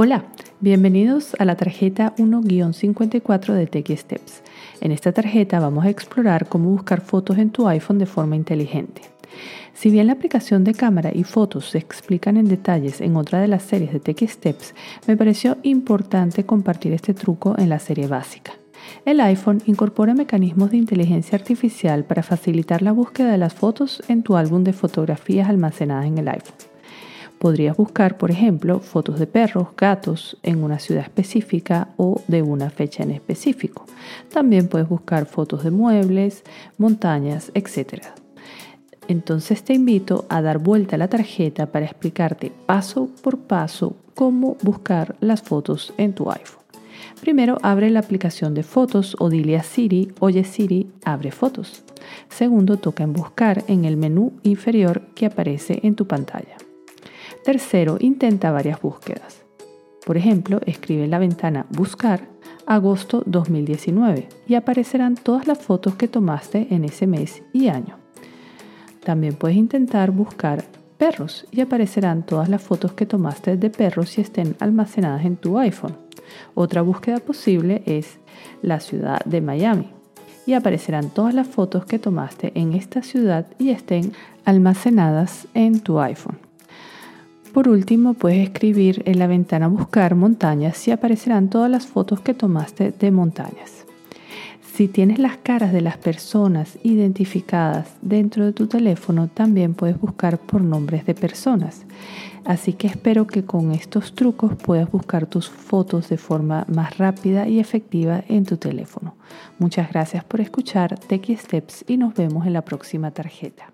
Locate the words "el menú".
53.84-54.32